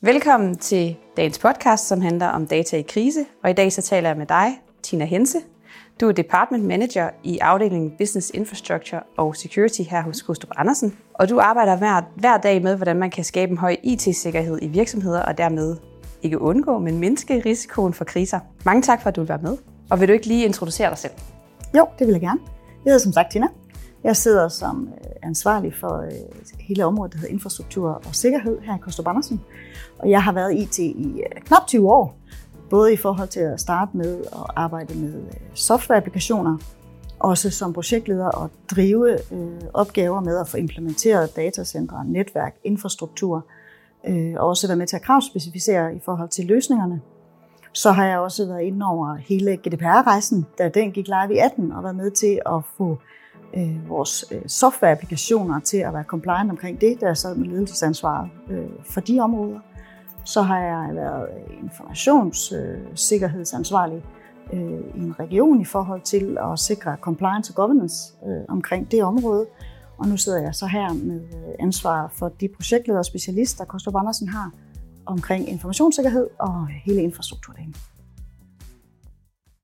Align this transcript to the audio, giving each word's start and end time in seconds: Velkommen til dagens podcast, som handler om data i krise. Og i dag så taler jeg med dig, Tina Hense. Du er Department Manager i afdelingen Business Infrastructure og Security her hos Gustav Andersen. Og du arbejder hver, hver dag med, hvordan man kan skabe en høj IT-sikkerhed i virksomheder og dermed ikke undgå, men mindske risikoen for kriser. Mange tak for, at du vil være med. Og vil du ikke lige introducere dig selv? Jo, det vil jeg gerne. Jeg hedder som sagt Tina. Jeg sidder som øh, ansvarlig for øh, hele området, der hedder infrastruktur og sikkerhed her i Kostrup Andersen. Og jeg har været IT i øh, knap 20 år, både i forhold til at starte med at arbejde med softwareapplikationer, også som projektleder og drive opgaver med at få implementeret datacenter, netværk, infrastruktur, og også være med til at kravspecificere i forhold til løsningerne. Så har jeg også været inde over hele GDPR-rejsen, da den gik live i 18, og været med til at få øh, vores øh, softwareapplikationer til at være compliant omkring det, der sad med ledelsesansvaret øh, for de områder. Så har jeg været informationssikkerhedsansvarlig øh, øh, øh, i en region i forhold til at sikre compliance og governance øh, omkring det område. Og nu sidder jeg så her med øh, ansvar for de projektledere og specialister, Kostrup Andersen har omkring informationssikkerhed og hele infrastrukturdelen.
Velkommen 0.00 0.56
til 0.56 0.96
dagens 1.16 1.38
podcast, 1.38 1.88
som 1.88 2.00
handler 2.00 2.26
om 2.26 2.46
data 2.46 2.76
i 2.76 2.82
krise. 2.82 3.20
Og 3.44 3.50
i 3.50 3.52
dag 3.52 3.72
så 3.72 3.82
taler 3.82 4.08
jeg 4.08 4.16
med 4.16 4.26
dig, 4.26 4.60
Tina 4.82 5.04
Hense. 5.04 5.38
Du 6.00 6.08
er 6.08 6.12
Department 6.12 6.64
Manager 6.64 7.10
i 7.24 7.38
afdelingen 7.38 7.92
Business 7.98 8.30
Infrastructure 8.34 9.02
og 9.16 9.36
Security 9.36 9.80
her 9.80 10.02
hos 10.02 10.22
Gustav 10.22 10.50
Andersen. 10.56 10.98
Og 11.14 11.28
du 11.28 11.40
arbejder 11.40 11.76
hver, 11.76 12.00
hver 12.16 12.36
dag 12.36 12.62
med, 12.62 12.76
hvordan 12.76 12.96
man 12.96 13.10
kan 13.10 13.24
skabe 13.24 13.52
en 13.52 13.58
høj 13.58 13.76
IT-sikkerhed 13.82 14.58
i 14.62 14.68
virksomheder 14.68 15.22
og 15.22 15.38
dermed 15.38 15.76
ikke 16.22 16.40
undgå, 16.40 16.78
men 16.78 16.98
mindske 16.98 17.42
risikoen 17.46 17.94
for 17.94 18.04
kriser. 18.04 18.40
Mange 18.64 18.82
tak 18.82 19.02
for, 19.02 19.08
at 19.08 19.16
du 19.16 19.20
vil 19.20 19.28
være 19.28 19.42
med. 19.42 19.56
Og 19.90 20.00
vil 20.00 20.08
du 20.08 20.12
ikke 20.12 20.26
lige 20.26 20.44
introducere 20.44 20.90
dig 20.90 20.98
selv? 20.98 21.12
Jo, 21.76 21.86
det 21.98 22.06
vil 22.06 22.12
jeg 22.12 22.20
gerne. 22.20 22.40
Jeg 22.84 22.90
hedder 22.90 22.98
som 22.98 23.12
sagt 23.12 23.32
Tina. 23.32 23.46
Jeg 24.04 24.16
sidder 24.16 24.48
som 24.48 24.88
øh, 24.88 25.10
ansvarlig 25.22 25.74
for 25.74 25.96
øh, 25.96 26.12
hele 26.60 26.84
området, 26.84 27.12
der 27.12 27.18
hedder 27.18 27.32
infrastruktur 27.32 27.90
og 27.90 28.14
sikkerhed 28.14 28.58
her 28.60 28.76
i 28.76 28.78
Kostrup 28.80 29.06
Andersen. 29.06 29.40
Og 29.98 30.10
jeg 30.10 30.22
har 30.22 30.32
været 30.32 30.58
IT 30.58 30.78
i 30.78 31.20
øh, 31.20 31.42
knap 31.42 31.66
20 31.66 31.92
år, 31.92 32.18
både 32.70 32.92
i 32.92 32.96
forhold 32.96 33.28
til 33.28 33.40
at 33.40 33.60
starte 33.60 33.96
med 33.96 34.20
at 34.20 34.44
arbejde 34.56 34.94
med 34.98 35.22
softwareapplikationer, 35.54 36.58
også 37.18 37.50
som 37.50 37.72
projektleder 37.72 38.28
og 38.28 38.50
drive 38.70 39.18
opgaver 39.74 40.20
med 40.20 40.38
at 40.38 40.48
få 40.48 40.56
implementeret 40.56 41.36
datacenter, 41.36 42.02
netværk, 42.02 42.56
infrastruktur, 42.64 43.46
og 44.36 44.48
også 44.48 44.66
være 44.66 44.76
med 44.76 44.86
til 44.86 44.96
at 44.96 45.02
kravspecificere 45.02 45.94
i 45.94 46.00
forhold 46.04 46.28
til 46.28 46.46
løsningerne. 46.46 47.00
Så 47.72 47.90
har 47.90 48.06
jeg 48.06 48.18
også 48.18 48.46
været 48.46 48.62
inde 48.62 48.86
over 48.86 49.14
hele 49.14 49.56
GDPR-rejsen, 49.56 50.46
da 50.58 50.68
den 50.68 50.92
gik 50.92 51.06
live 51.06 51.34
i 51.34 51.38
18, 51.38 51.72
og 51.72 51.82
været 51.82 51.96
med 51.96 52.10
til 52.10 52.40
at 52.46 52.62
få 52.76 52.98
øh, 53.56 53.88
vores 53.88 54.24
øh, 54.32 54.42
softwareapplikationer 54.46 55.60
til 55.60 55.76
at 55.76 55.94
være 55.94 56.04
compliant 56.04 56.50
omkring 56.50 56.80
det, 56.80 57.00
der 57.00 57.14
sad 57.14 57.36
med 57.36 57.46
ledelsesansvaret 57.46 58.30
øh, 58.50 58.66
for 58.84 59.00
de 59.00 59.20
områder. 59.20 59.58
Så 60.24 60.42
har 60.42 60.60
jeg 60.60 60.90
været 60.94 61.28
informationssikkerhedsansvarlig 61.62 63.96
øh, 63.96 64.02
øh, 64.02 64.08
øh, 64.52 64.80
i 64.94 64.98
en 64.98 65.20
region 65.20 65.60
i 65.60 65.64
forhold 65.64 66.02
til 66.02 66.38
at 66.52 66.58
sikre 66.58 66.96
compliance 67.00 67.50
og 67.50 67.54
governance 67.54 68.14
øh, 68.26 68.44
omkring 68.48 68.90
det 68.90 69.04
område. 69.04 69.46
Og 69.98 70.08
nu 70.08 70.16
sidder 70.16 70.42
jeg 70.42 70.54
så 70.54 70.66
her 70.66 70.92
med 70.92 71.20
øh, 71.20 71.54
ansvar 71.60 72.08
for 72.12 72.28
de 72.28 72.48
projektledere 72.48 73.00
og 73.00 73.04
specialister, 73.04 73.64
Kostrup 73.64 73.94
Andersen 73.96 74.28
har 74.28 74.50
omkring 75.06 75.48
informationssikkerhed 75.48 76.26
og 76.38 76.66
hele 76.66 77.02
infrastrukturdelen. 77.02 77.74